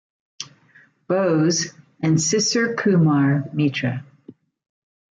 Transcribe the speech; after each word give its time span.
Bose 1.07 1.73
and 2.01 2.17
Sisir 2.17 2.75
Kumar 2.75 3.47
Mitra. 3.53 4.03